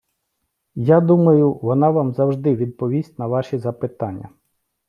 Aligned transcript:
Я 0.85 0.99
думаю, 1.01 1.53
вона 1.53 1.89
вам 1.89 2.13
завжди 2.13 2.55
відповість 2.55 3.19
на 3.19 3.27
ваші 3.27 3.57
запитання! 3.57 4.29